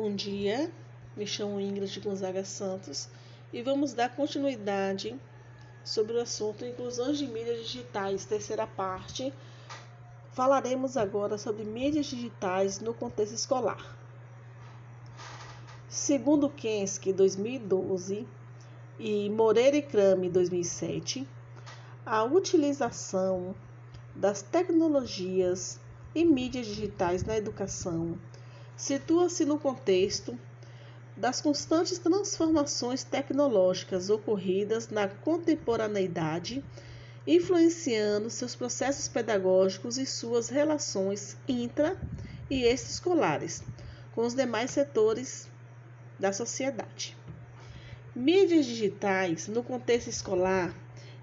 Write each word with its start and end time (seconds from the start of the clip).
Bom 0.00 0.14
dia, 0.14 0.70
me 1.16 1.26
chamo 1.26 1.60
Ingrid 1.60 1.98
Gonzaga 1.98 2.44
Santos 2.44 3.08
e 3.52 3.60
vamos 3.62 3.92
dar 3.92 4.14
continuidade 4.14 5.18
sobre 5.82 6.16
o 6.16 6.20
assunto 6.20 6.64
Inclusões 6.64 7.18
de 7.18 7.26
mídias 7.26 7.66
digitais, 7.66 8.24
terceira 8.24 8.64
parte. 8.64 9.34
Falaremos 10.30 10.96
agora 10.96 11.36
sobre 11.36 11.64
mídias 11.64 12.06
digitais 12.06 12.78
no 12.78 12.94
contexto 12.94 13.34
escolar. 13.34 13.98
Segundo 15.88 16.48
Kensky, 16.48 17.12
2012, 17.12 18.24
e 19.00 19.28
Moreira 19.30 19.78
e 19.78 19.82
Crame, 19.82 20.30
2007, 20.30 21.26
a 22.06 22.22
utilização 22.22 23.52
das 24.14 24.42
tecnologias 24.42 25.80
e 26.14 26.24
mídias 26.24 26.68
digitais 26.68 27.24
na 27.24 27.36
educação 27.36 28.16
situa-se 28.78 29.44
no 29.44 29.58
contexto 29.58 30.38
das 31.16 31.40
constantes 31.40 31.98
transformações 31.98 33.02
tecnológicas 33.02 34.08
ocorridas 34.08 34.88
na 34.88 35.08
contemporaneidade, 35.08 36.64
influenciando 37.26 38.30
seus 38.30 38.54
processos 38.54 39.08
pedagógicos 39.08 39.98
e 39.98 40.06
suas 40.06 40.48
relações 40.48 41.36
intra 41.48 41.96
e 42.48 42.62
extraescolares 42.62 43.64
com 44.14 44.24
os 44.24 44.32
demais 44.32 44.70
setores 44.70 45.48
da 46.16 46.32
sociedade. 46.32 47.16
Mídias 48.14 48.64
digitais 48.64 49.48
no 49.48 49.62
contexto 49.62 50.08
escolar 50.08 50.72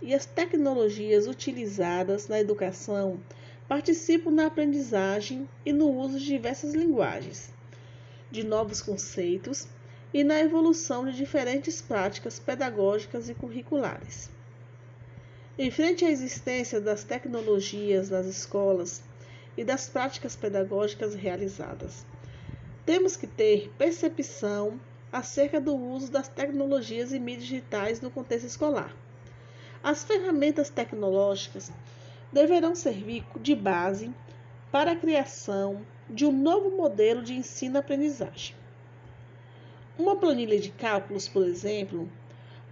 e 0.00 0.14
as 0.14 0.24
tecnologias 0.24 1.26
utilizadas 1.26 2.28
na 2.28 2.40
educação 2.40 3.20
participam 3.72 4.30
na 4.30 4.48
aprendizagem 4.48 5.48
e 5.64 5.72
no 5.72 5.90
uso 5.90 6.18
de 6.18 6.26
diversas 6.26 6.74
linguagens, 6.74 7.48
de 8.30 8.44
novos 8.44 8.82
conceitos 8.82 9.66
e 10.12 10.22
na 10.22 10.38
evolução 10.40 11.06
de 11.06 11.16
diferentes 11.16 11.80
práticas 11.80 12.38
pedagógicas 12.38 13.30
e 13.30 13.34
curriculares. 13.34 14.28
Em 15.58 15.70
frente 15.70 16.04
à 16.04 16.10
existência 16.10 16.82
das 16.82 17.02
tecnologias 17.02 18.10
nas 18.10 18.26
escolas 18.26 19.02
e 19.56 19.64
das 19.64 19.88
práticas 19.88 20.36
pedagógicas 20.36 21.14
realizadas, 21.14 22.04
temos 22.84 23.16
que 23.16 23.26
ter 23.26 23.72
percepção 23.78 24.78
acerca 25.10 25.58
do 25.58 25.74
uso 25.74 26.12
das 26.12 26.28
tecnologias 26.28 27.10
e 27.10 27.18
mídias 27.18 27.44
digitais 27.44 28.02
no 28.02 28.10
contexto 28.10 28.44
escolar. 28.44 28.94
As 29.82 30.04
ferramentas 30.04 30.68
tecnológicas 30.68 31.72
deverão 32.32 32.74
servir 32.74 33.24
de 33.40 33.54
base 33.54 34.10
para 34.70 34.92
a 34.92 34.96
criação 34.96 35.82
de 36.08 36.24
um 36.24 36.32
novo 36.32 36.70
modelo 36.70 37.22
de 37.22 37.34
ensino-aprendizagem. 37.34 38.56
Uma 39.98 40.16
planilha 40.16 40.58
de 40.58 40.70
cálculos, 40.70 41.28
por 41.28 41.46
exemplo, 41.46 42.10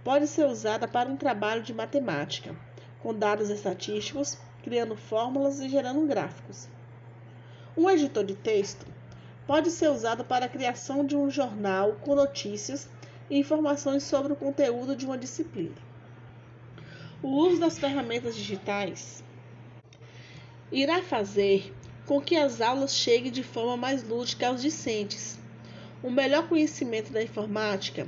pode 0.03 0.27
ser 0.27 0.45
usada 0.47 0.87
para 0.87 1.09
um 1.09 1.15
trabalho 1.15 1.61
de 1.61 1.73
matemática, 1.73 2.55
com 3.03 3.13
dados 3.13 3.49
estatísticos, 3.49 4.37
criando 4.63 4.95
fórmulas 4.95 5.59
e 5.59 5.69
gerando 5.69 6.07
gráficos. 6.07 6.67
Um 7.77 7.87
editor 7.89 8.23
de 8.23 8.35
texto 8.35 8.85
pode 9.45 9.69
ser 9.69 9.89
usado 9.89 10.25
para 10.25 10.45
a 10.45 10.49
criação 10.49 11.05
de 11.05 11.15
um 11.15 11.29
jornal 11.29 11.93
com 12.01 12.15
notícias 12.15 12.89
e 13.29 13.37
informações 13.37 14.03
sobre 14.03 14.33
o 14.33 14.35
conteúdo 14.35 14.95
de 14.95 15.05
uma 15.05 15.17
disciplina. 15.17 15.75
O 17.21 17.29
uso 17.29 17.59
das 17.59 17.77
ferramentas 17.77 18.35
digitais 18.35 19.23
irá 20.71 21.01
fazer 21.01 21.73
com 22.05 22.21
que 22.21 22.35
as 22.35 22.61
aulas 22.61 22.95
cheguem 22.95 23.31
de 23.31 23.43
forma 23.43 23.75
mais 23.75 24.07
lúdica 24.07 24.47
aos 24.47 24.61
discentes. 24.61 25.37
O 26.01 26.09
melhor 26.09 26.47
conhecimento 26.47 27.11
da 27.11 27.21
informática 27.21 28.07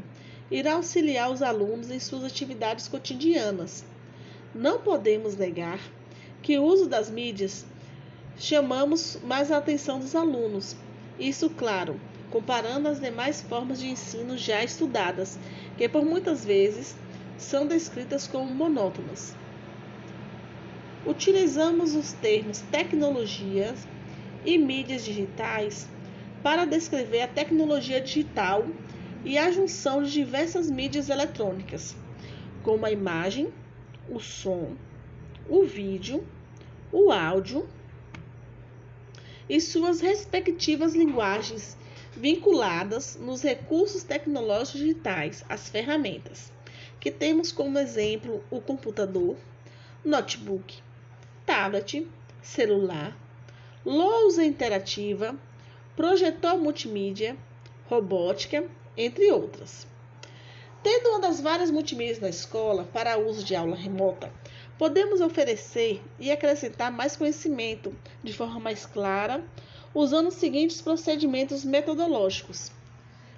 irá 0.50 0.74
auxiliar 0.74 1.32
os 1.32 1.42
alunos 1.42 1.92
em 1.92 2.00
suas 2.00 2.24
atividades 2.24 2.88
cotidianas. 2.88 3.84
Não 4.56 4.80
podemos 4.80 5.36
negar 5.36 5.80
que 6.42 6.58
o 6.58 6.64
uso 6.64 6.88
das 6.88 7.10
mídias 7.10 7.66
chamamos 8.38 9.20
mais 9.24 9.52
a 9.52 9.58
atenção 9.58 10.00
dos 10.00 10.16
alunos. 10.16 10.76
Isso, 11.20 11.50
claro, 11.50 12.00
comparando 12.32 12.88
as 12.88 13.00
demais 13.00 13.42
formas 13.42 13.80
de 13.80 13.88
ensino 13.90 14.38
já 14.38 14.64
estudadas, 14.64 15.38
que 15.78 15.88
por 15.88 16.04
muitas 16.04 16.44
vezes 16.44 16.96
são 17.38 17.68
descritas 17.68 18.28
como 18.28 18.54
monótonas. 18.54 19.36
Utilizamos 21.06 21.96
os 21.96 22.14
termos 22.14 22.60
tecnologias 22.60 23.86
e 24.46 24.58
mídias 24.58 25.04
digitais 25.04 25.90
para 26.42 26.66
descrever 26.66 27.24
a 27.24 27.28
tecnologia 27.28 28.00
digital 28.00 28.66
e 29.26 29.38
a 29.38 29.52
junção 29.52 30.02
de 30.02 30.12
diversas 30.12 30.72
mídias 30.72 31.10
eletrônicas, 31.10 31.96
como 32.62 32.86
a 32.86 32.92
imagem, 32.92 33.54
o 34.10 34.20
som, 34.20 34.76
o 35.50 35.64
vídeo, 35.64 36.26
o 36.92 37.12
áudio 37.12 37.68
e 39.50 39.60
suas 39.60 40.00
respectivas 40.00 40.96
linguagens 40.96 41.78
vinculadas 42.16 43.18
nos 43.20 43.42
recursos 43.42 44.04
tecnológicos 44.04 44.80
digitais, 44.80 45.44
as 45.50 45.68
ferramentas, 45.68 46.52
que 47.00 47.12
temos 47.12 47.52
como 47.52 47.78
exemplo 47.78 48.42
o 48.50 48.62
computador, 48.62 49.36
notebook, 50.06 50.82
tablet, 51.46 52.08
celular, 52.42 53.18
lousa 53.86 54.44
interativa, 54.44 55.36
projetor 55.96 56.58
multimídia, 56.58 57.38
robótica, 57.88 58.68
entre 58.98 59.32
outras. 59.32 59.86
Tendo 60.82 61.10
uma 61.10 61.20
das 61.20 61.40
várias 61.40 61.72
multimídias 61.72 62.20
na 62.20 62.30
escola 62.30 62.84
para 62.92 63.18
uso 63.18 63.44
de 63.44 63.56
aula 63.56 63.76
remota, 63.76 64.32
podemos 64.78 65.22
oferecer 65.22 66.02
e 66.20 66.32
acrescentar 66.32 66.92
mais 66.92 67.16
conhecimento 67.16 67.96
de 68.24 68.34
forma 68.34 68.60
mais 68.60 68.86
clara, 68.86 69.44
usando 69.94 70.28
os 70.28 70.36
seguintes 70.36 70.82
procedimentos 70.82 71.64
metodológicos. 71.64 72.72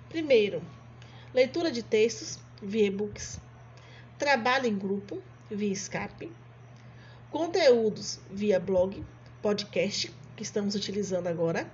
Primeiro, 0.09 0.61
leitura 1.33 1.71
de 1.71 1.83
textos 1.83 2.39
via 2.61 2.87
e-books, 2.87 3.39
trabalho 4.17 4.67
em 4.67 4.77
grupo 4.77 5.21
via 5.51 5.73
Skype, 5.73 6.31
conteúdos 7.35 8.17
via 8.31 8.57
blog, 8.61 9.05
podcast, 9.41 10.09
que 10.37 10.41
estamos 10.41 10.73
utilizando 10.73 11.27
agora, 11.27 11.69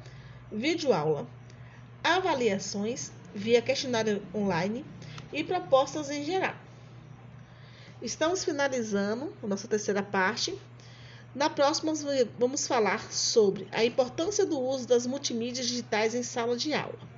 vídeo 0.51 0.91
aula, 0.91 1.27
avaliações 2.03 3.11
via 3.35 3.61
questionário 3.61 4.23
online 4.33 4.83
e 5.31 5.43
propostas 5.43 6.09
em 6.09 6.23
geral. 6.23 6.55
Estamos 8.01 8.43
finalizando 8.43 9.31
a 9.43 9.45
nossa 9.45 9.67
terceira 9.67 10.01
parte. 10.01 10.59
Na 11.35 11.47
próxima, 11.47 11.93
vamos 12.39 12.65
falar 12.65 13.11
sobre 13.11 13.67
a 13.71 13.85
importância 13.85 14.47
do 14.47 14.59
uso 14.59 14.87
das 14.87 15.05
multimídias 15.05 15.67
digitais 15.67 16.15
em 16.15 16.23
sala 16.23 16.57
de 16.57 16.73
aula. 16.73 17.10